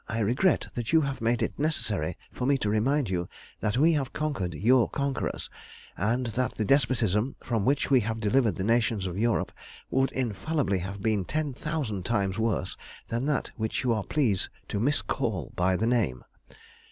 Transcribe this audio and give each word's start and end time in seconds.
I 0.09 0.17
regret 0.17 0.69
that 0.73 0.91
you 0.91 1.01
have 1.01 1.21
made 1.21 1.43
it 1.43 1.59
necessary 1.59 2.17
for 2.31 2.47
me 2.47 2.57
to 2.57 2.71
remind 2.71 3.07
you 3.07 3.29
that 3.59 3.77
we 3.77 3.93
have 3.93 4.13
conquered 4.13 4.55
your 4.55 4.89
conquerors, 4.89 5.47
and 5.95 6.25
that 6.33 6.55
the 6.55 6.65
despotism 6.65 7.35
from 7.43 7.65
which 7.65 7.91
we 7.91 7.99
have 7.99 8.19
delivered 8.19 8.55
the 8.55 8.63
nations 8.63 9.05
of 9.05 9.15
Europe 9.15 9.51
would 9.91 10.11
infallibly 10.13 10.79
have 10.79 11.03
been 11.03 11.23
ten 11.23 11.53
thousand 11.53 12.03
times 12.03 12.39
worse 12.39 12.75
than 13.09 13.27
that 13.27 13.51
which 13.57 13.83
you 13.83 13.93
are 13.93 14.03
pleased 14.03 14.49
to 14.69 14.79
miscall 14.79 15.53
by 15.55 15.75
the 15.77 15.85
name. 15.85 16.23